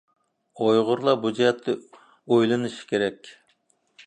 [0.63, 3.35] ئۇيغۇرلار بۇ جەھەتتە ئويلىنىشى كېرەك.